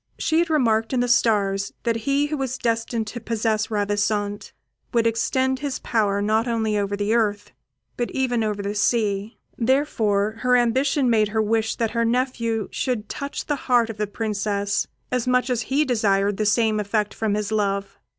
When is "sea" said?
8.73-9.37